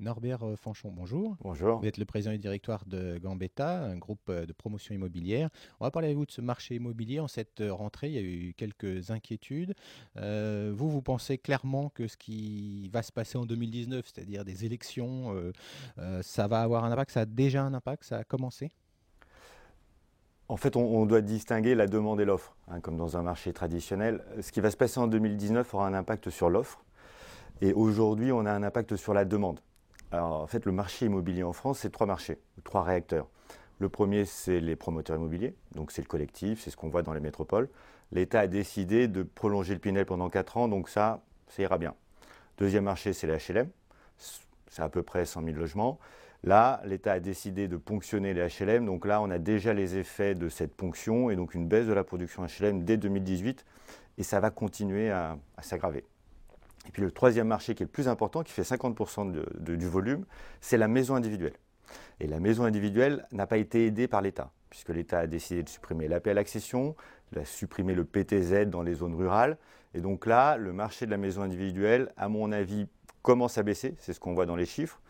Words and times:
Norbert 0.00 0.42
euh, 0.42 0.56
Fanchon, 0.56 0.90
bonjour. 0.90 1.36
Bonjour. 1.40 1.78
Vous 1.78 1.86
êtes 1.86 1.98
le 1.98 2.04
président 2.04 2.32
du 2.32 2.38
directoire 2.38 2.84
de 2.86 3.18
Gambetta, 3.18 3.84
un 3.84 3.96
groupe 3.96 4.28
euh, 4.28 4.44
de 4.44 4.52
promotion 4.52 4.92
immobilière. 4.92 5.50
On 5.78 5.84
va 5.84 5.92
parler 5.92 6.08
avec 6.08 6.18
vous 6.18 6.26
de 6.26 6.32
ce 6.32 6.40
marché 6.40 6.74
immobilier. 6.74 7.20
En 7.20 7.28
cette 7.28 7.60
euh, 7.60 7.72
rentrée, 7.72 8.08
il 8.08 8.14
y 8.14 8.18
a 8.18 8.22
eu 8.22 8.54
quelques 8.56 9.12
inquiétudes. 9.12 9.74
vous, 10.16 10.90
vous 10.90 11.02
pensez 11.02 11.38
clairement 11.38 11.90
que 11.90 12.08
ce 12.08 12.16
qui 12.16 12.88
va 12.92 13.02
se 13.02 13.12
passer 13.12 13.38
en 13.38 13.46
2019, 13.46 14.04
c'est-à-dire 14.12 14.44
des 14.44 14.64
élections, 14.64 15.34
ça 16.22 16.48
va 16.48 16.62
avoir 16.62 16.84
un 16.84 16.92
impact? 16.92 17.12
Ça 17.12 17.20
a 17.20 17.26
déjà 17.26 17.62
un 17.62 17.74
impact? 17.74 18.04
Ça 18.04 18.18
a 18.18 18.24
commencé? 18.24 18.70
En 20.48 20.56
fait, 20.56 20.76
on, 20.76 21.06
doit 21.06 21.20
distinguer 21.20 21.74
la 21.74 21.86
demande 21.86 22.20
et 22.20 22.24
l'offre, 22.24 22.56
hein, 22.68 22.80
comme 22.80 22.96
dans 22.96 23.16
un 23.16 23.22
marché 23.22 23.52
traditionnel. 23.52 24.22
Ce 24.40 24.52
qui 24.52 24.60
va 24.60 24.70
se 24.70 24.76
passer 24.76 25.00
en 25.00 25.06
2019 25.06 25.72
aura 25.74 25.86
un 25.86 25.94
impact 25.94 26.30
sur 26.30 26.50
l'offre. 26.50 26.84
Et 27.60 27.72
aujourd'hui, 27.72 28.32
on 28.32 28.44
a 28.44 28.52
un 28.52 28.62
impact 28.62 28.96
sur 28.96 29.14
la 29.14 29.24
demande. 29.24 29.60
Alors, 30.14 30.42
en 30.42 30.46
fait, 30.46 30.64
le 30.64 30.70
marché 30.70 31.06
immobilier 31.06 31.42
en 31.42 31.52
France, 31.52 31.80
c'est 31.80 31.90
trois 31.90 32.06
marchés, 32.06 32.38
trois 32.62 32.84
réacteurs. 32.84 33.26
Le 33.80 33.88
premier, 33.88 34.24
c'est 34.26 34.60
les 34.60 34.76
promoteurs 34.76 35.16
immobiliers, 35.16 35.56
donc 35.74 35.90
c'est 35.90 36.02
le 36.02 36.06
collectif, 36.06 36.62
c'est 36.62 36.70
ce 36.70 36.76
qu'on 36.76 36.88
voit 36.88 37.02
dans 37.02 37.12
les 37.12 37.20
métropoles. 37.20 37.68
L'État 38.12 38.38
a 38.38 38.46
décidé 38.46 39.08
de 39.08 39.24
prolonger 39.24 39.74
le 39.74 39.80
Pinel 39.80 40.06
pendant 40.06 40.30
4 40.30 40.56
ans, 40.56 40.68
donc 40.68 40.88
ça, 40.88 41.20
ça 41.48 41.62
ira 41.62 41.78
bien. 41.78 41.96
Deuxième 42.58 42.84
marché, 42.84 43.12
c'est 43.12 43.26
les 43.26 43.38
HLM, 43.38 43.68
c'est 44.68 44.82
à 44.82 44.88
peu 44.88 45.02
près 45.02 45.26
100 45.26 45.42
000 45.42 45.56
logements. 45.56 45.98
Là, 46.44 46.80
l'État 46.84 47.14
a 47.14 47.18
décidé 47.18 47.66
de 47.66 47.76
ponctionner 47.76 48.34
les 48.34 48.46
HLM, 48.46 48.86
donc 48.86 49.06
là, 49.06 49.20
on 49.20 49.32
a 49.32 49.38
déjà 49.38 49.74
les 49.74 49.96
effets 49.96 50.36
de 50.36 50.48
cette 50.48 50.76
ponction 50.76 51.28
et 51.28 51.34
donc 51.34 51.54
une 51.54 51.66
baisse 51.66 51.88
de 51.88 51.92
la 51.92 52.04
production 52.04 52.46
HLM 52.46 52.84
dès 52.84 52.98
2018, 52.98 53.64
et 54.18 54.22
ça 54.22 54.38
va 54.38 54.52
continuer 54.52 55.10
à 55.10 55.36
s'aggraver. 55.60 56.04
Et 56.86 56.90
puis 56.90 57.02
le 57.02 57.10
troisième 57.10 57.48
marché 57.48 57.74
qui 57.74 57.82
est 57.82 57.86
le 57.86 57.90
plus 57.90 58.08
important, 58.08 58.42
qui 58.42 58.52
fait 58.52 58.62
50% 58.62 59.32
du 59.58 59.88
volume, 59.88 60.24
c'est 60.60 60.76
la 60.76 60.88
maison 60.88 61.14
individuelle. 61.14 61.54
Et 62.20 62.26
la 62.26 62.40
maison 62.40 62.64
individuelle 62.64 63.26
n'a 63.32 63.46
pas 63.46 63.58
été 63.58 63.86
aidée 63.86 64.08
par 64.08 64.22
l'État, 64.22 64.50
puisque 64.70 64.90
l'État 64.90 65.20
a 65.20 65.26
décidé 65.26 65.62
de 65.62 65.68
supprimer 65.68 66.08
l'AP 66.08 66.26
à 66.26 66.34
l'accession, 66.34 66.94
de 67.32 67.42
supprimer 67.44 67.94
le 67.94 68.04
PTZ 68.04 68.66
dans 68.66 68.82
les 68.82 68.94
zones 68.94 69.14
rurales. 69.14 69.58
Et 69.94 70.00
donc 70.00 70.26
là, 70.26 70.56
le 70.56 70.72
marché 70.72 71.06
de 71.06 71.10
la 71.10 71.16
maison 71.16 71.42
individuelle, 71.42 72.12
à 72.16 72.28
mon 72.28 72.52
avis, 72.52 72.86
commence 73.22 73.58
à 73.58 73.62
baisser, 73.62 73.94
c'est 73.98 74.12
ce 74.12 74.20
qu'on 74.20 74.34
voit 74.34 74.46
dans 74.46 74.56
les 74.56 74.66
chiffres, 74.66 75.00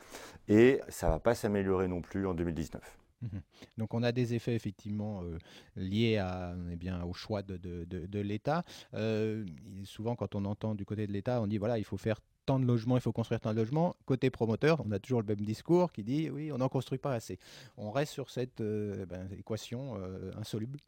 et 0.49 0.81
ça 0.89 1.09
ne 1.09 1.13
va 1.13 1.19
pas 1.19 1.35
s'améliorer 1.35 1.89
non 1.89 2.01
plus 2.01 2.27
en 2.27 2.35
2019. 2.35 2.81
Mmh 3.23 3.39
Donc 3.79 3.95
on 3.95 4.03
a 4.03 4.13
des 4.13 4.35
effets 4.35 4.55
effectivement 4.55 5.23
euh, 5.23 5.39
liés 5.77 6.19
à, 6.19 6.55
eh 6.71 6.77
bien, 6.77 7.03
au 7.05 7.13
choix 7.13 7.43
de, 7.43 8.19
l'État. 8.21 8.65
Euh, 8.95 9.45
souvent 9.85 10.17
quand 10.17 10.35
on 10.35 10.45
entend 10.45 10.75
du 10.75 10.85
côté 10.85 11.07
de 11.07 11.13
l'État, 11.13 11.41
on 11.41 11.47
dit 11.47 11.59
voilà, 11.59 11.79
il 11.79 11.85
faut 11.85 11.97
faire 11.97 12.21
tant 12.47 12.61
de 12.61 12.67
logements, 12.67 12.97
il 12.97 13.01
faut 13.01 13.13
construire 13.13 13.41
tant 13.41 13.53
de 13.53 13.57
logements. 13.57 13.97
Côté 14.05 14.31
promoteur, 14.31 14.83
on 14.87 14.93
a 14.93 14.99
toujours 14.99 15.21
le 15.21 15.27
même 15.27 15.45
discours 15.45 15.93
qui 15.93 16.03
dit 16.03 16.31
oui, 16.31 16.53
on 16.53 16.59
n'en 16.59 16.69
construit 16.69 16.99
pas 16.99 17.15
assez. 17.15 17.39
On 17.77 17.91
reste 17.91 18.13
sur 18.13 18.31
cette 18.31 18.61
euh, 18.61 19.01
eh 19.03 19.07
ben, 19.07 19.29
équation 19.39 19.99
insoluble. 20.39 20.79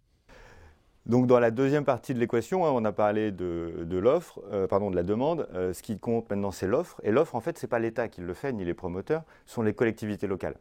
Donc 1.07 1.29
dans 1.29 1.39
la 1.39 1.53
deuxième 1.53 1.85
partie 1.85 2.15
de 2.15 2.19
l'équation, 2.19 2.67
hein, 2.67 2.71
on 2.75 2.85
a 2.85 2.91
parlé 2.91 3.31
de, 3.31 3.87
l'offre, 3.91 4.41
pardon, 4.69 4.91
de 4.91 4.97
la 4.97 5.05
demande. 5.05 5.49
ce 5.53 5.81
qui 5.81 6.01
compte 6.01 6.29
maintenant, 6.29 6.51
c'est 6.51 6.67
l'offre. 6.67 7.01
Et 7.05 7.13
l'offre, 7.13 7.37
en 7.37 7.41
fait, 7.41 7.57
ce 7.59 7.65
n'est 7.65 7.71
pas 7.71 7.79
l'État 7.79 8.09
qui 8.09 8.23
le 8.23 8.35
fait, 8.35 8.53
ni 8.53 8.65
les 8.65 8.75
promoteurs, 8.75 9.23
ce 9.47 9.55
sont 9.55 9.63
les 9.63 9.73
collectivités 9.73 10.27
locales. 10.27 10.57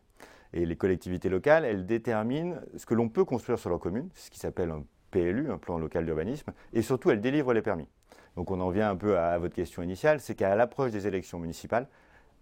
Et 0.53 0.65
les 0.65 0.75
collectivités 0.75 1.29
locales, 1.29 1.65
elles 1.65 1.85
déterminent 1.85 2.57
ce 2.75 2.85
que 2.85 2.93
l'on 2.93 3.09
peut 3.09 3.25
construire 3.25 3.59
sur 3.59 3.69
leur 3.69 3.79
commune, 3.79 4.09
ce 4.13 4.29
qui 4.29 4.39
s'appelle 4.39 4.71
un 4.71 4.83
PLU, 5.11 5.51
un 5.51 5.57
plan 5.57 5.77
local 5.77 6.05
d'urbanisme, 6.05 6.51
et 6.73 6.81
surtout 6.81 7.11
elles 7.11 7.21
délivrent 7.21 7.53
les 7.53 7.61
permis. 7.61 7.88
Donc 8.35 8.51
on 8.51 8.59
en 8.59 8.69
vient 8.69 8.89
un 8.89 8.95
peu 8.95 9.17
à 9.17 9.38
votre 9.38 9.55
question 9.55 9.81
initiale, 9.81 10.19
c'est 10.19 10.35
qu'à 10.35 10.55
l'approche 10.55 10.91
des 10.91 11.07
élections 11.07 11.39
municipales, 11.39 11.88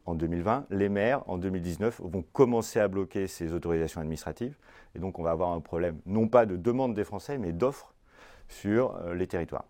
en 0.06 0.16
2020, 0.16 0.66
les 0.70 0.90
maires, 0.90 1.24
en 1.30 1.38
2019, 1.38 2.02
vont 2.04 2.24
commencer 2.34 2.80
à 2.80 2.88
bloquer 2.88 3.28
ces 3.28 3.54
autorisations 3.54 4.02
administratives. 4.02 4.58
Et 4.96 5.00
donc 5.00 5.18
on 5.18 5.24
va 5.24 5.32
avoir 5.32 5.52
un 5.52 5.62
problème, 5.62 6.00
non 6.06 6.28
pas 6.28 6.46
de 6.46 6.58
demande 6.58 6.94
des 6.94 7.06
Français, 7.06 7.38
mais 7.38 7.54
d'offres 7.54 7.94
sur 8.50 8.96
euh, 8.98 9.14
les 9.16 9.28
territoires. 9.28 9.66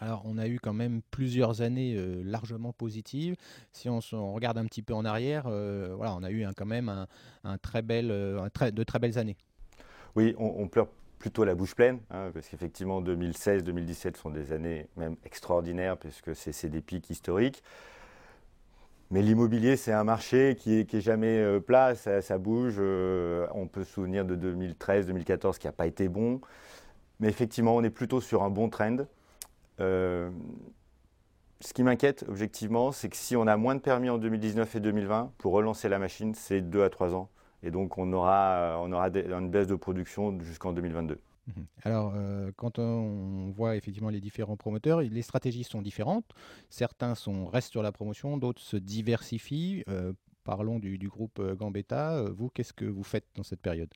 Alors, 0.00 0.22
on 0.24 0.38
a 0.38 0.46
eu 0.46 0.58
quand 0.60 0.72
même 0.72 1.00
plusieurs 1.10 1.62
années 1.62 1.94
euh, 1.96 2.22
largement 2.24 2.72
positives. 2.72 3.36
Si 3.72 3.88
on, 3.88 4.00
regarde 4.32 4.58
un 4.58 4.66
petit 4.66 4.82
peu 4.82 4.94
en 4.94 5.04
arrière, 5.04 5.44
euh, 5.46 5.94
voilà, 5.96 6.14
on 6.14 6.22
a 6.22 6.30
eu 6.30 6.46
quand 6.56 6.66
même 6.66 7.06
un, 7.44 7.58
très 7.58 7.82
euh, 7.90 8.48
de 8.70 8.82
très 8.84 8.98
belles 8.98 9.18
années. 9.18 9.36
Oui, 10.14 10.34
on, 10.38 10.66
pleure 10.68 10.88
plutôt 11.18 11.44
la 11.44 11.54
bouche 11.54 11.74
pleine, 11.74 11.98
hein, 12.10 12.30
parce 12.32 12.48
qu'effectivement, 12.48 13.02
2016-2017 13.02 14.16
sont 14.16 14.30
des 14.30 14.52
années 14.52 14.86
même 14.96 15.16
extraordinaires, 15.24 15.96
puisque 15.96 16.34
c'est 16.34 16.68
des 16.68 16.80
pics 16.80 17.10
historiques. 17.10 17.62
Mais 19.10 19.22
l'immobilier, 19.22 19.76
c'est 19.76 19.92
un 19.92 20.04
marché 20.04 20.56
qui 20.58 20.80
est, 20.80 21.00
jamais 21.00 21.60
plat, 21.60 21.94
ça, 21.94 22.38
bouge. 22.38 22.78
on 22.78 23.68
peut 23.68 23.84
se 23.84 23.92
souvenir 23.92 24.24
de 24.24 24.36
2013-2014 24.36 25.58
qui 25.58 25.66
n'a 25.66 25.72
pas 25.72 25.86
été 25.86 26.08
bon. 26.08 26.40
Mais 27.20 27.28
effectivement, 27.28 27.76
on 27.76 27.82
est 27.82 27.90
plutôt 27.90 28.20
sur 28.20 28.42
un 28.42 28.50
bon 28.50 28.68
trend. 28.68 29.06
Euh, 29.80 30.30
ce 31.60 31.72
qui 31.72 31.82
m'inquiète 31.82 32.24
objectivement, 32.28 32.92
c'est 32.92 33.08
que 33.08 33.16
si 33.16 33.36
on 33.36 33.46
a 33.46 33.56
moins 33.56 33.74
de 33.74 33.80
permis 33.80 34.10
en 34.10 34.18
2019 34.18 34.76
et 34.76 34.80
2020, 34.80 35.32
pour 35.38 35.52
relancer 35.52 35.88
la 35.88 35.98
machine, 35.98 36.34
c'est 36.34 36.60
2 36.60 36.82
à 36.82 36.90
3 36.90 37.14
ans. 37.14 37.30
Et 37.62 37.70
donc 37.70 37.98
on 37.98 38.12
aura, 38.12 38.78
on 38.80 38.92
aura 38.92 39.08
une 39.08 39.50
baisse 39.50 39.66
de 39.66 39.74
production 39.74 40.38
jusqu'en 40.40 40.72
2022. 40.72 41.18
Mhm. 41.46 41.66
Alors, 41.84 42.12
euh, 42.16 42.50
quand 42.56 42.78
on 42.78 43.50
voit 43.50 43.76
effectivement 43.76 44.10
les 44.10 44.20
différents 44.20 44.56
promoteurs, 44.56 45.00
les 45.00 45.22
stratégies 45.22 45.64
sont 45.64 45.80
différentes. 45.80 46.26
Certains 46.68 47.14
sont, 47.14 47.46
restent 47.46 47.70
sur 47.70 47.82
la 47.82 47.92
promotion, 47.92 48.36
d'autres 48.36 48.62
se 48.62 48.76
diversifient. 48.76 49.84
Euh, 49.88 50.12
parlons 50.44 50.78
du, 50.78 51.08
groupe 51.08 51.40
Gambetta. 51.54 52.22
Vous, 52.30 52.50
qu'est-ce 52.50 52.72
que 52.72 52.84
vous 52.84 53.04
faites 53.04 53.26
dans 53.34 53.42
cette 53.42 53.60
période? 53.60 53.92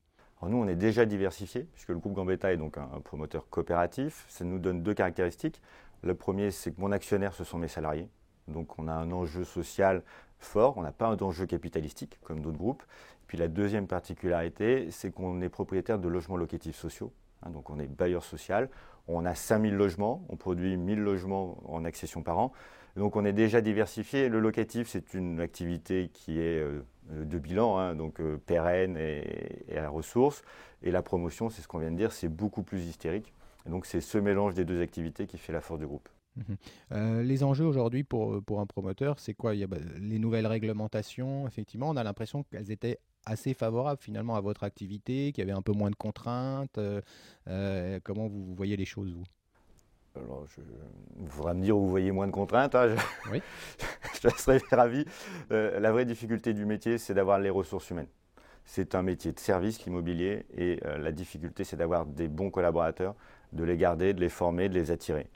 Nous, 0.48 0.56
on 0.56 0.68
est 0.68 0.76
déjà 0.76 1.04
diversifié, 1.04 1.64
puisque 1.72 1.90
le 1.90 1.98
groupe 1.98 2.14
Gambetta 2.14 2.52
est 2.52 2.56
donc 2.56 2.78
un, 2.78 3.00
promoteur 3.04 3.48
coopératif. 3.50 4.24
Ça 4.28 4.44
nous 4.44 4.58
donne 4.58 4.82
deux 4.82 4.94
caractéristiques. 4.94 5.60
Le 6.02 6.14
premier, 6.14 6.50
c'est 6.50 6.72
que 6.72 6.80
mon 6.80 6.92
actionnaire, 6.92 7.34
ce 7.34 7.44
sont 7.44 7.58
mes 7.58 7.68
salariés. 7.68 8.08
Donc 8.48 8.78
on 8.78 8.88
a 8.88 8.92
un 8.92 9.12
enjeu 9.12 9.44
social 9.44 10.02
fort, 10.38 10.78
on 10.78 10.82
n'a 10.82 10.92
pas 10.92 11.06
un 11.06 11.16
enjeu 11.18 11.46
capitalistique 11.46 12.18
comme 12.24 12.40
d'autres 12.40 12.56
groupes. 12.56 12.82
Puis 13.26 13.36
la 13.36 13.48
deuxième 13.48 13.86
particularité, 13.86 14.90
c'est 14.90 15.12
qu'on 15.12 15.40
est 15.42 15.50
propriétaire 15.50 15.98
de 15.98 16.08
logements 16.08 16.38
locatifs 16.38 16.76
sociaux. 16.76 17.12
Hein, 17.42 17.50
donc 17.50 17.70
on 17.70 17.78
est 17.78 17.86
bailleur 17.86 18.24
social. 18.24 18.70
On 19.08 19.24
a 19.26 19.34
5000 19.34 19.74
logements, 19.74 20.24
on 20.28 20.36
produit 20.36 20.76
1000 20.76 20.98
logements 21.00 21.58
en 21.66 21.84
accession 21.84 22.22
par 22.22 22.38
an. 22.38 22.52
Donc 23.00 23.16
on 23.16 23.24
est 23.24 23.32
déjà 23.32 23.62
diversifié. 23.62 24.28
Le 24.28 24.40
locatif, 24.40 24.86
c'est 24.86 25.14
une 25.14 25.40
activité 25.40 26.10
qui 26.12 26.38
est 26.38 26.60
euh, 26.60 26.82
de 27.08 27.38
bilan, 27.38 27.78
hein, 27.78 27.94
donc 27.94 28.20
euh, 28.20 28.36
pérenne 28.36 28.98
et, 28.98 29.74
à 29.74 29.88
ressources. 29.88 30.42
Et 30.82 30.90
la 30.90 31.00
promotion, 31.00 31.48
c'est 31.48 31.62
ce 31.62 31.66
qu'on 31.66 31.78
vient 31.78 31.90
de 31.90 31.96
dire, 31.96 32.12
c'est 32.12 32.28
beaucoup 32.28 32.62
plus 32.62 32.84
hystérique. 32.84 33.32
Donc 33.64 33.86
c'est 33.86 34.02
ce 34.02 34.18
mélange 34.18 34.52
des 34.52 34.66
deux 34.66 34.82
activités 34.82 35.26
qui 35.26 35.38
fait 35.38 35.54
la 35.54 35.62
force 35.62 35.80
du 35.80 35.86
groupe. 35.86 36.10
Mhm. 36.36 36.56
Euh, 36.92 37.22
les 37.22 37.42
enjeux 37.42 37.64
aujourd'hui 37.64 38.04
pour, 38.04 38.42
pour 38.42 38.60
un 38.60 38.66
promoteur, 38.66 39.18
c'est 39.18 39.32
quoi? 39.32 39.54
Bah, 39.66 39.78
les 39.98 40.18
nouvelles 40.18 40.46
réglementations, 40.46 41.46
effectivement, 41.46 41.88
on 41.88 41.96
a 41.96 42.04
l'impression 42.04 42.42
qu'elles 42.42 42.70
étaient 42.70 42.98
assez 43.24 43.54
favorables 43.54 44.02
finalement 44.02 44.36
à 44.36 44.42
votre 44.42 44.62
activité, 44.62 45.32
qu'il 45.32 45.40
y 45.40 45.48
avait 45.48 45.56
un 45.56 45.62
peu 45.62 45.72
moins 45.72 45.88
de 45.88 45.96
contraintes. 45.96 46.78
comment 48.04 48.28
vous 48.28 48.54
voyez 48.54 48.76
les 48.76 48.84
choses, 48.84 49.10
vous? 49.10 49.24
Alors, 50.16 50.44
je, 50.48 50.60
vous 51.18 51.48
me 51.48 51.62
dire 51.62 51.76
où 51.76 51.82
vous 51.82 51.90
voyez 51.90 52.10
moins 52.10 52.26
de 52.26 52.32
contraintes. 52.32 52.74
Hein, 52.74 52.96
je, 52.96 53.30
oui. 53.30 53.42
je 54.22 54.28
serais 54.30 54.60
ravi. 54.72 55.04
Euh, 55.52 55.78
la 55.78 55.92
vraie 55.92 56.04
difficulté 56.04 56.52
du 56.52 56.66
métier, 56.66 56.98
c'est 56.98 57.14
d'avoir 57.14 57.38
les 57.38 57.50
ressources 57.50 57.90
humaines. 57.90 58.08
C'est 58.64 58.94
un 58.94 59.02
métier 59.02 59.32
de 59.32 59.38
service, 59.38 59.84
l'immobilier, 59.84 60.46
et 60.56 60.80
euh, 60.84 60.98
la 60.98 61.12
difficulté, 61.12 61.64
c'est 61.64 61.76
d'avoir 61.76 62.06
des 62.06 62.28
bons 62.28 62.50
collaborateurs, 62.50 63.14
de 63.52 63.64
les 63.64 63.76
garder, 63.76 64.12
de 64.12 64.20
les 64.20 64.28
former, 64.28 64.68
de 64.68 64.74
les 64.74 64.90
attirer. 64.90 65.28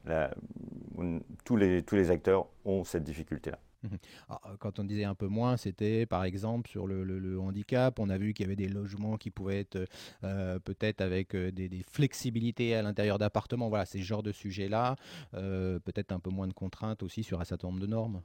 tous, 1.45 1.57
les, 1.57 1.83
tous 1.83 1.95
les 1.97 2.11
acteurs 2.11 2.47
ont 2.65 2.85
cette 2.85 3.05
difficulté-là. 3.05 3.59
Mhm. 3.85 3.99
Ah, 4.31 4.41
euh, 4.47 4.57
quand 4.59 4.79
on 4.79 4.85
disait 4.85 5.05
un 5.05 5.15
peu 5.15 5.27
moins, 5.27 5.57
c'était 5.57 6.07
par 6.07 6.25
exemple 6.25 6.71
sur 6.71 6.87
le, 6.87 7.39
handicap, 7.39 7.99
on 7.99 8.09
a 8.09 8.17
vu 8.17 8.33
qu'il 8.33 8.47
y 8.47 8.49
avait 8.49 8.57
des 8.57 8.69
logements 8.69 9.17
qui 9.19 9.31
pouvaient 9.31 9.61
être 9.61 9.87
euh, 10.25 10.59
peut-être 10.59 11.03
avec 11.03 11.35
euh, 11.35 11.53
des, 11.53 11.85
flexibilités 11.91 12.75
à 12.75 12.83
l'intérieur 12.83 13.19
d'appartements. 13.19 13.69
Voilà, 13.69 13.85
c'est 13.85 13.99
ce 13.99 14.05
genre 14.05 14.23
de 14.23 14.33
sujet-là. 14.33 14.97
peut-être 15.33 16.13
un 16.13 16.19
peu 16.19 16.31
moins 16.31 16.49
de 16.49 16.53
contraintes 16.53 17.03
aussi 17.03 17.23
sur 17.23 17.41
un 17.41 17.45
certain 17.45 17.69
nombre 17.69 17.81
de 17.81 17.87
normes. 17.87 18.23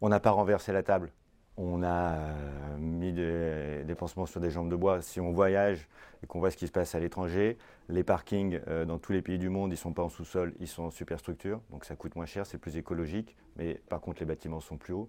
On 0.00 0.08
n'a 0.08 0.20
pas 0.20 0.30
renversé 0.30 0.72
la 0.72 0.82
table 0.82 1.12
on 1.56 1.82
a 1.82 2.16
euh, 2.16 2.76
mis 2.78 3.12
des, 3.12 3.94
pansements 3.94 4.26
sur 4.26 4.40
des 4.40 4.50
jambes 4.50 4.68
de 4.68 4.76
bois. 4.76 5.02
Si 5.02 5.20
on 5.20 5.32
voyage 5.32 5.88
et 6.22 6.26
qu'on 6.26 6.40
voit 6.40 6.50
ce 6.50 6.56
qui 6.56 6.66
se 6.66 6.72
passe 6.72 6.94
à 6.94 7.00
l'étranger, 7.00 7.56
les 7.88 8.02
parkings 8.02 8.60
euh, 8.68 8.84
dans 8.84 8.98
tous 8.98 9.12
les 9.12 9.22
pays 9.22 9.38
du 9.38 9.48
monde, 9.48 9.70
ils 9.70 9.74
ne 9.74 9.78
sont 9.78 9.92
pas 9.92 10.02
en 10.02 10.08
sous-sol, 10.08 10.54
ils 10.58 10.68
sont 10.68 10.84
en 10.84 10.90
superstructure, 10.90 11.60
donc 11.70 11.84
ça 11.84 11.94
coûte 11.94 12.16
moins 12.16 12.26
cher, 12.26 12.46
c'est 12.46 12.58
plus 12.58 12.76
écologique, 12.76 13.36
mais 13.56 13.80
par 13.88 14.00
contre 14.00 14.20
les 14.20 14.26
bâtiments 14.26 14.60
sont 14.60 14.76
plus 14.76 14.94
hauts. 14.94 15.08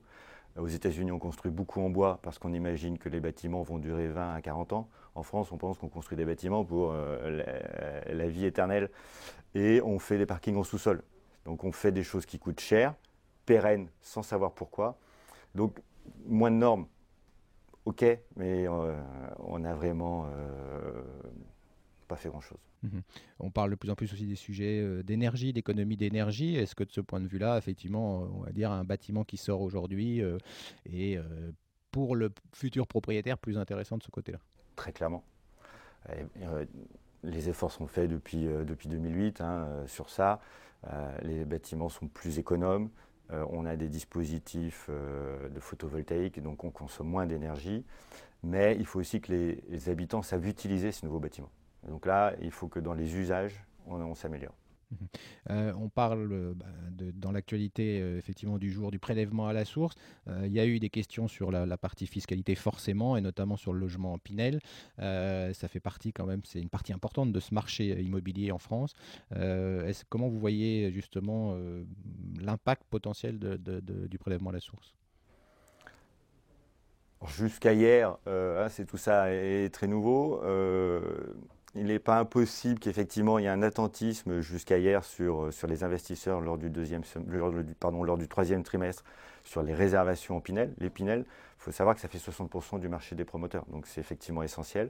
Euh, 0.57 0.61
aux 0.61 0.67
États-Unis, 0.67 1.11
on 1.11 1.19
construit 1.19 1.51
beaucoup 1.51 1.81
en 1.81 1.89
bois 1.89 2.19
parce 2.21 2.37
qu'on 2.37 2.53
imagine 2.53 2.97
que 2.97 3.09
les 3.09 3.19
bâtiments 3.19 3.63
vont 3.63 3.79
durer 3.79 4.07
20 4.07 4.35
à 4.35 4.41
40 4.41 4.73
ans. 4.73 4.89
En 5.15 5.23
France, 5.23 5.51
on 5.51 5.57
pense 5.57 5.77
qu'on 5.77 5.87
construit 5.87 6.17
des 6.17 6.25
bâtiments 6.25 6.65
pour 6.65 6.93
la, 6.93 8.13
la 8.13 8.27
vie 8.27 8.45
éternelle 8.45 8.89
et 9.53 9.81
on 9.81 9.97
fait 9.97 10.17
des 10.17 10.25
parkings 10.25 10.57
en 10.57 10.63
sous-sol. 10.63 11.01
Donc 11.45 11.63
on 11.63 11.71
fait 11.71 11.93
des 11.93 12.03
choses 12.03 12.25
qui 12.25 12.37
coûtent 12.37 12.59
cher, 12.59 12.93
pérennes, 13.45 13.87
sans 14.01 14.23
savoir 14.23 14.51
pourquoi 14.51 14.97
Donc, 15.55 15.79
moins 16.25 16.51
de 16.51 16.57
normes, 16.57 16.87
ok, 17.85 18.05
mais 18.35 18.67
on 18.67 19.59
n'a 19.59 19.73
vraiment 19.73 20.27
pas 22.07 22.15
fait 22.15 22.29
grand-chose. 22.29 22.59
Mhm. 22.83 23.01
On 23.39 23.49
parle 23.49 23.71
de 23.71 23.75
plus 23.75 23.89
en 23.89 23.95
plus 23.95 24.11
aussi 24.13 24.27
des 24.27 24.35
sujets 24.35 25.03
d'énergie, 25.03 25.53
d'économie 25.53 25.97
d'énergie. 25.97 26.55
Est-ce 26.55 26.75
que 26.75 26.83
de 26.83 26.91
ce 26.91 27.01
point 27.01 27.19
de 27.19 27.27
vue-là, 27.27 27.57
effectivement, 27.57 28.19
on 28.19 28.41
va 28.41 28.51
dire 28.51 28.71
un 28.71 28.83
bâtiment 28.83 29.23
qui 29.23 29.37
sort 29.37 29.61
aujourd'hui 29.61 30.21
est 30.91 31.19
pour 31.91 32.15
le 32.15 32.31
futur 32.53 32.85
propriétaire 32.85 33.37
plus 33.37 33.57
intéressant 33.57 33.97
de 33.97 34.03
ce 34.03 34.11
côté-là? 34.11 34.39
Très 34.75 34.91
clairement. 34.91 35.23
les 37.23 37.49
efforts 37.49 37.71
sont 37.71 37.87
faits 37.87 38.09
depuis, 38.09 38.43
depuis 38.45 38.87
2008 38.87 39.41
hein, 39.41 39.67
sur 39.87 40.09
ça. 40.09 40.39
les 41.23 41.43
bâtiments 41.45 41.89
sont 41.89 42.07
plus 42.07 42.37
économes. 42.37 42.89
On 43.31 43.65
a 43.65 43.75
des 43.75 43.87
dispositifs 43.87 44.89
de 44.89 45.59
photovoltaïque, 45.59 46.41
donc 46.41 46.63
on 46.63 46.69
consomme 46.69 47.07
moins 47.07 47.25
d'énergie. 47.25 47.83
Mais 48.43 48.75
il 48.77 48.85
faut 48.85 48.99
aussi 48.99 49.21
que 49.21 49.31
les 49.31 49.89
habitants 49.89 50.21
savent 50.21 50.47
utiliser 50.47 50.91
ces 50.91 51.05
nouveaux 51.05 51.19
bâtiments. 51.19 51.49
Donc 51.87 52.05
là, 52.05 52.33
il 52.41 52.51
faut 52.51 52.67
que 52.67 52.79
dans 52.79 52.93
les 52.93 53.15
usages, 53.15 53.63
on, 53.87 54.15
s'améliore. 54.15 54.53
Mhm. 54.99 55.07
Euh, 55.49 55.73
on 55.77 55.89
parle 55.89 56.31
euh, 56.31 56.53
bah, 56.55 56.65
dans 57.13 57.31
l'actualité 57.31 58.01
euh, 58.01 58.17
effectivement 58.17 58.57
du 58.57 58.71
jour 58.71 58.91
du 58.91 58.99
prélèvement 58.99 59.47
à 59.47 59.53
la 59.53 59.65
source. 59.65 59.95
il 60.43 60.51
y 60.51 60.59
a 60.59 60.65
eu 60.65 60.79
des 60.79 60.89
questions 60.89 61.27
sur 61.27 61.51
la, 61.51 61.77
partie 61.77 62.07
fiscalité 62.07 62.55
forcément 62.55 63.17
et 63.17 63.21
notamment 63.21 63.57
sur 63.57 63.73
le 63.73 63.79
logement 63.79 64.13
en 64.13 64.17
Pinel. 64.17 64.59
ça 64.97 65.67
fait 65.67 65.79
partie 65.79 66.13
quand 66.13 66.25
même, 66.25 66.41
c'est 66.45 66.59
une 66.59 66.69
partie 66.69 66.93
importante 66.93 67.31
de 67.31 67.39
ce 67.39 67.53
marché 67.53 68.01
immobilier 68.01 68.51
en 68.51 68.57
France. 68.57 68.93
comment 70.09 70.29
vous 70.29 70.39
voyez 70.39 70.91
justement 70.91 71.57
l'impact 72.39 72.83
potentiel 72.89 73.39
du 73.39 74.17
prélèvement 74.17 74.49
à 74.51 74.53
la 74.53 74.59
source? 74.59 74.93
Jusqu'à 77.27 77.73
hier, 77.73 78.17
hein, 78.25 78.67
c'est 78.69 78.85
tout 78.85 78.97
ça 78.97 79.33
est 79.33 79.69
très 79.73 79.87
nouveau 79.87 80.41
il 81.75 81.85
n'est 81.87 81.99
pas 81.99 82.19
impossible 82.19 82.79
qu'effectivement 82.79 83.37
il 83.37 83.43
y 83.43 83.45
ait 83.45 83.49
un 83.49 83.61
attentisme 83.61 84.39
jusqu'à 84.39 84.77
hier 84.77 85.03
sur, 85.03 85.45
euh, 85.45 85.51
sur 85.51 85.67
les 85.67 85.83
investisseurs 85.83 86.41
lors 86.41 86.57
du, 86.57 86.69
deuxième, 86.69 87.03
lors, 87.27 87.53
pardon, 87.79 88.03
lors 88.03 88.17
du 88.17 88.27
troisième 88.27 88.63
trimestre 88.63 89.03
sur 89.43 89.61
les 89.61 89.73
réservations 89.73 90.37
en 90.37 90.41
Pinel. 90.41 90.73
Les 90.79 90.89
Pinel, 90.89 91.25
il 91.27 91.63
faut 91.63 91.71
savoir 91.71 91.95
que 91.95 92.01
ça 92.01 92.07
fait 92.07 92.17
60% 92.17 92.79
du 92.79 92.87
marché 92.87 93.15
des 93.15 93.25
promoteurs, 93.25 93.65
donc 93.67 93.87
c'est 93.87 94.01
effectivement 94.01 94.41
essentiel. 94.41 94.89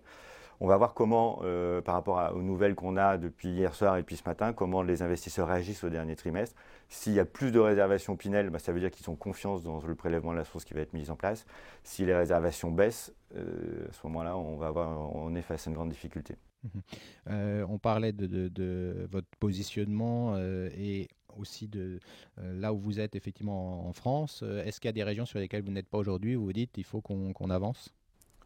On 0.61 0.67
va 0.67 0.77
voir 0.77 0.93
comment, 0.93 1.41
euh, 1.43 1.81
par 1.81 1.95
rapport 1.95 2.31
aux 2.33 2.41
nouvelles 2.41 2.75
qu'on 2.75 2.95
a 2.95 3.17
depuis 3.17 3.49
hier 3.49 3.75
soir 3.75 3.97
et 3.97 4.03
puis 4.03 4.15
ce 4.15 4.23
matin, 4.25 4.53
comment 4.53 4.83
les 4.83 5.01
investisseurs 5.01 5.49
réagissent 5.49 5.83
au 5.83 5.89
dernier 5.89 6.15
trimestre. 6.15 6.55
S'il 6.87 7.13
y 7.13 7.19
a 7.19 7.25
plus 7.25 7.51
de 7.51 7.59
réservations 7.59 8.15
Pinel, 8.15 8.49
bah, 8.49 8.59
ça 8.59 8.71
veut 8.71 8.79
dire 8.79 8.91
qu'ils 8.91 9.09
ont 9.09 9.15
confiance 9.15 9.63
dans 9.63 9.81
le 9.81 9.95
prélèvement 9.95 10.31
de 10.31 10.37
la 10.37 10.45
source 10.45 10.63
qui 10.63 10.73
va 10.73 10.79
être 10.81 10.93
mis 10.93 11.09
en 11.09 11.15
place. 11.15 11.45
Si 11.83 12.05
les 12.05 12.15
réservations 12.15 12.71
baissent, 12.71 13.13
euh, 13.35 13.64
à 13.89 13.93
ce 13.93 13.99
moment-là, 14.07 14.37
on 14.37 14.57
va 14.57 14.67
avoir, 14.67 15.15
on 15.15 15.35
est 15.35 15.41
face 15.41 15.67
à 15.67 15.69
une 15.69 15.75
grande 15.75 15.89
difficulté. 15.89 16.35
Mhm. 16.63 16.81
Euh, 17.29 17.65
on 17.69 17.77
parlait 17.77 18.11
de, 18.11 19.07
votre 19.11 19.27
positionnement 19.39 20.33
euh, 20.35 20.69
et 20.75 21.07
aussi 21.37 21.67
de 21.67 21.99
euh, 22.39 22.59
là 22.59 22.73
où 22.73 22.77
vous 22.77 22.99
êtes 22.99 23.15
effectivement 23.15 23.87
en, 23.87 23.93
France. 23.93 24.43
Est-ce 24.43 24.79
qu'il 24.79 24.87
y 24.87 24.89
a 24.89 24.93
des 24.93 25.03
régions 25.03 25.25
sur 25.25 25.39
lesquelles 25.39 25.63
vous 25.63 25.71
n'êtes 25.71 25.89
pas 25.89 25.97
aujourd'hui 25.97 26.35
où 26.35 26.45
vous 26.45 26.53
dites 26.53 26.77
il 26.77 26.83
faut 26.83 27.01
qu'on 27.01 27.49
avance? 27.49 27.93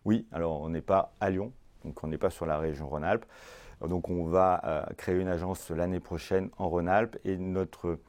Oui, 0.06 0.28
alors 0.32 0.62
on 0.62 0.70
n'est 0.70 0.82
pas 0.82 1.14
à 1.20 1.30
Lyon, 1.30 1.52
donc 1.84 2.04
on 2.04 2.08
n'est 2.08 2.18
pas 2.18 2.30
sur 2.30 2.46
la 2.46 2.58
région 2.58 2.88
Rhône-Alpes. 2.88 3.26
Donc 3.88 4.10
on 4.10 4.26
va 4.26 4.90
créer 4.98 5.16
une 5.16 5.30
agence 5.30 5.70
l'année 5.70 6.02
prochaine 6.02 6.50
en 6.58 6.68
Rhône-Alpes 6.68 7.18
et 7.24 7.38
notre 7.38 8.00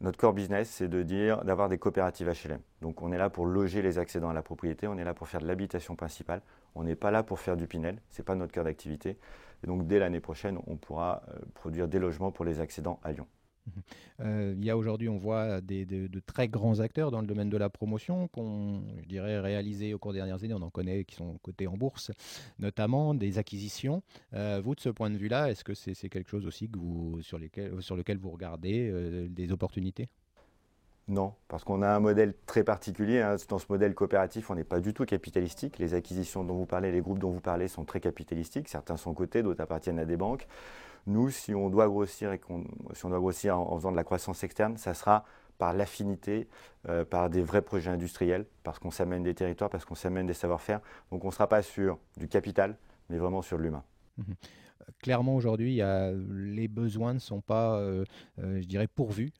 notre 0.00 0.18
core 0.18 0.32
business, 0.32 0.68
c'est 0.70 0.88
de 0.88 1.02
dire 1.02 1.44
d'avoir 1.44 1.68
des 1.68 1.78
coopératives 1.78 2.28
HLM. 2.28 2.60
Donc 2.82 3.02
on 3.02 3.12
est 3.12 3.18
là 3.18 3.30
pour 3.30 3.46
loger 3.46 3.82
les 3.82 3.98
accédants 3.98 4.28
à 4.28 4.34
la 4.34 4.42
propriété, 4.42 4.86
on 4.86 4.98
est 4.98 5.04
là 5.04 5.14
pour 5.14 5.28
faire 5.28 5.40
de 5.40 5.46
l'habitation 5.46 5.96
principale, 5.96 6.42
on 6.74 6.84
n'est 6.84 6.96
pas 6.96 7.10
là 7.10 7.22
pour 7.22 7.38
faire 7.38 7.56
du 7.56 7.66
Pinel, 7.66 8.00
ce 8.10 8.20
n'est 8.20 8.24
pas 8.24 8.34
notre 8.34 8.52
cœur 8.52 8.64
d'activité. 8.64 9.16
Donc 9.62 9.86
dès 9.86 9.98
l'année 9.98 10.20
prochaine, 10.20 10.58
on 10.66 10.76
pourra 10.76 11.22
euh, 11.28 11.38
produire 11.54 11.88
des 11.88 11.98
logements 11.98 12.32
pour 12.32 12.44
les 12.44 12.60
accédants 12.60 13.00
à 13.02 13.12
Lyon. 13.12 13.26
Euh, 14.20 14.54
il 14.56 14.64
y 14.64 14.70
a 14.70 14.76
aujourd'hui, 14.76 15.08
on 15.08 15.18
voit 15.18 15.60
des, 15.60 15.84
de, 15.84 16.20
très 16.20 16.46
grands 16.46 16.78
acteurs 16.78 17.10
dans 17.10 17.20
le 17.20 17.26
domaine 17.26 17.50
de 17.50 17.56
la 17.56 17.68
promotion 17.68 18.28
qu'on, 18.28 18.84
je 19.10 19.18
réalisé 19.18 19.92
au 19.92 19.98
cours 19.98 20.12
des 20.12 20.18
dernières 20.18 20.42
années. 20.44 20.54
On 20.54 20.62
en 20.62 20.70
connaît 20.70 21.04
qui 21.04 21.16
sont 21.16 21.36
cotés 21.38 21.66
en 21.66 21.76
bourse, 21.76 22.12
notamment 22.60 23.14
des 23.14 23.38
acquisitions. 23.38 24.04
Euh, 24.32 24.60
vous, 24.62 24.76
de 24.76 24.80
ce 24.80 24.88
point 24.88 25.10
de 25.10 25.16
vue-là, 25.16 25.50
est-ce 25.50 25.64
que 25.64 25.74
c'est 25.74 26.08
quelque 26.08 26.30
chose 26.30 26.46
aussi 26.46 26.68
que 26.68 26.78
vous, 26.78 27.22
sur 27.22 27.38
lequel 27.38 28.18
vous 28.18 28.30
regardez 28.30 28.88
euh, 28.88 29.28
des 29.28 29.50
opportunités? 29.50 30.08
Non, 31.06 31.34
parce 31.48 31.64
qu'on 31.64 31.82
a 31.82 31.88
un 31.88 32.00
modèle 32.00 32.34
très 32.46 32.64
particulier. 32.64 33.20
Hein. 33.20 33.36
Dans 33.48 33.58
ce 33.58 33.66
modèle 33.68 33.94
coopératif, 33.94 34.50
on 34.50 34.54
n'est 34.54 34.64
pas 34.64 34.80
du 34.80 34.94
tout 34.94 35.04
capitalistique. 35.04 35.78
Les 35.78 35.92
acquisitions 35.92 36.44
dont 36.44 36.54
vous 36.54 36.64
parlez, 36.64 36.90
les 36.92 37.02
groupes 37.02 37.18
dont 37.18 37.30
vous 37.30 37.40
parlez 37.40 37.68
sont 37.68 37.84
très 37.84 38.00
capitalistiques. 38.00 38.68
Certains 38.68 38.96
sont 38.96 39.12
cotés, 39.12 39.42
d'autres 39.42 39.60
appartiennent 39.60 39.98
à 39.98 40.06
des 40.06 40.16
banques. 40.16 40.46
Nous, 41.06 41.28
si 41.28 41.54
on 41.54 41.68
doit 41.68 41.88
grossir 41.88 42.32
et 42.32 42.40
si 42.94 43.04
on 43.04 43.08
doit 43.10 43.18
grossir 43.18 43.58
en, 43.58 43.76
faisant 43.76 43.90
de 43.90 43.96
la 43.96 44.04
croissance 44.04 44.42
externe, 44.44 44.78
ça 44.78 44.94
sera 44.94 45.24
par 45.58 45.74
l'affinité, 45.74 46.48
euh, 46.88 47.04
par 47.04 47.28
des 47.28 47.42
vrais 47.42 47.62
projets 47.62 47.90
industriels, 47.90 48.46
parce 48.62 48.78
qu'on 48.78 48.90
s'amène 48.90 49.22
des 49.22 49.34
territoires, 49.34 49.68
parce 49.68 49.84
qu'on 49.84 49.94
s'amène 49.94 50.26
des 50.26 50.34
savoir-faire. 50.34 50.80
Donc 51.12 51.22
on 51.24 51.28
ne 51.28 51.32
sera 51.32 51.48
pas 51.48 51.60
sur 51.60 51.98
du 52.16 52.28
capital, 52.28 52.76
mais 53.10 53.18
vraiment 53.18 53.42
sur 53.42 53.58
l'humain. 53.58 53.84
Mmh 54.18 54.32
clairement 55.00 55.34
aujourd'hui, 55.34 55.80
les 56.30 56.68
besoins 56.68 57.14
ne 57.14 57.18
sont 57.18 57.40
pas, 57.40 57.78
euh, 57.78 58.04
euh, 58.38 58.60
je 58.60 58.66
dirais, 58.66 58.86
pourvus 58.86 59.32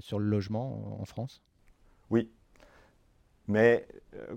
sur 0.00 0.18
le 0.18 0.26
logement 0.26 1.00
en 1.00 1.04
France 1.04 1.40
Oui. 2.10 2.28
Mais 3.46 3.86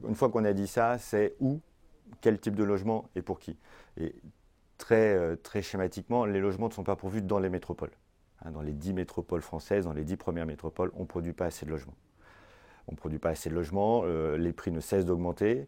une 0.08 0.14
fois 0.14 0.30
qu'on 0.30 0.46
a 0.46 0.54
dit 0.54 0.68
ça, 0.68 1.00
c'est 1.00 1.36
où, 1.40 1.62
quel 2.22 2.40
type 2.40 2.56
de 2.56 2.64
logement 2.64 3.10
et 3.16 3.24
pour 3.24 3.40
qui. 3.40 3.58
Et 3.98 4.14
très, 4.78 5.16
euh, 5.16 5.36
très 5.36 5.62
schématiquement, 5.62 6.26
les 6.26 6.40
logements 6.40 6.68
ne 6.68 6.74
sont 6.74 6.84
pas 6.84 6.96
pourvus 6.96 7.22
dans 7.22 7.40
les 7.40 7.50
métropoles. 7.50 7.92
Hein, 8.44 8.52
dans 8.52 8.62
les 8.62 8.74
dix 8.74 8.94
métropoles 8.94 9.42
françaises, 9.42 9.86
dans 9.86 9.94
les 9.94 10.04
dix 10.04 10.18
premières 10.18 10.46
métropoles, 10.46 10.92
on 10.96 11.02
ne 11.02 11.06
produit 11.06 11.34
pas 11.34 11.46
assez 11.46 11.66
de 11.66 11.72
logements. 11.72 11.96
On 12.88 12.94
ne 12.94 12.98
produit 12.98 13.20
pas 13.20 13.30
assez 13.30 13.50
de 13.50 13.56
logements, 13.56 14.02
euh, 14.06 14.38
les 14.38 14.54
prix 14.54 14.72
ne 14.72 14.80
cessent 14.80 15.06
d'augmenter, 15.06 15.68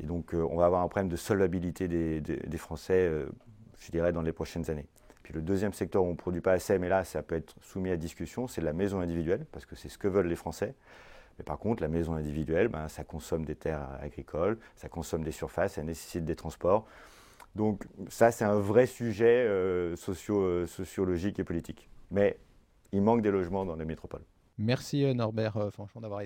et 0.00 0.06
donc 0.06 0.34
euh, 0.34 0.46
on 0.50 0.56
va 0.56 0.64
avoir 0.64 0.82
un 0.82 0.88
problème 0.88 1.10
de 1.10 1.16
solvabilité 1.16 1.88
des, 1.88 2.56
Français, 2.56 3.10
je 3.84 3.90
dirais, 3.90 4.12
dans 4.12 4.22
les 4.22 4.32
prochaines 4.32 4.70
années. 4.70 4.86
Puis 5.22 5.32
le 5.32 5.40
deuxième 5.40 5.72
secteur 5.72 6.02
où 6.02 6.06
on 6.06 6.12
ne 6.12 6.16
produit 6.16 6.40
pas 6.40 6.52
assez, 6.52 6.78
mais 6.78 6.88
là 6.88 7.04
ça 7.04 7.22
peut 7.22 7.36
être 7.36 7.54
soumis 7.62 7.90
à 7.90 7.96
discussion, 7.96 8.46
c'est 8.46 8.60
la 8.60 8.72
maison 8.72 9.00
individuelle, 9.00 9.46
parce 9.52 9.66
que 9.66 9.74
c'est 9.74 9.88
ce 9.88 9.98
que 9.98 10.08
veulent 10.08 10.26
les 10.26 10.36
Français. 10.36 10.74
Mais 11.38 11.44
par 11.44 11.58
contre, 11.58 11.82
la 11.82 11.88
maison 11.88 12.14
individuelle, 12.14 12.68
ben, 12.68 12.88
ça 12.88 13.04
consomme 13.04 13.44
des 13.44 13.56
terres 13.56 13.88
agricoles, 14.00 14.58
ça 14.76 14.88
consomme 14.88 15.24
des 15.24 15.32
surfaces, 15.32 15.74
ça 15.74 15.82
nécessite 15.82 16.24
des 16.24 16.36
transports. 16.36 16.86
Donc 17.54 17.84
ça, 18.08 18.30
c'est 18.30 18.44
un 18.44 18.58
vrai 18.58 18.86
sujet 18.86 19.46
euh, 19.46 19.96
socio, 19.96 20.40
euh, 20.40 20.66
sociologique 20.66 21.38
et 21.38 21.44
politique. 21.44 21.88
Mais 22.10 22.38
il 22.92 23.02
manque 23.02 23.22
des 23.22 23.30
logements 23.30 23.64
dans 23.64 23.76
les 23.76 23.84
métropoles. 23.84 24.24
Merci 24.58 25.04
euh, 25.04 25.14
Norbert 25.14 25.72
Franchement 25.72 26.00
d'avoir 26.00 26.20
été 26.20 26.22